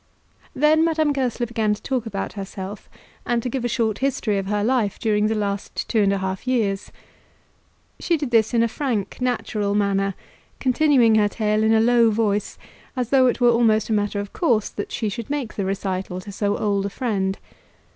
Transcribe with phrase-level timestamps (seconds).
[0.55, 2.89] Then Madame Goesler began to talk about herself,
[3.23, 6.17] and to give a short history of her life during the last two and a
[6.17, 6.91] half years.
[7.99, 10.15] She did this in a frank natural manner,
[10.59, 12.57] continuing her tale in a low voice,
[12.95, 16.19] as though it were almost a matter of course that she should make the recital
[16.21, 17.37] to so old a friend.